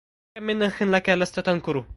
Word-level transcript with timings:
كم 0.37 0.43
من 0.43 0.63
أخ 0.63 0.83
لك 0.83 1.09
لست 1.09 1.39
تنكره 1.39 1.85